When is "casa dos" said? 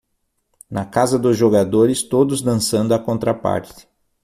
0.83-1.37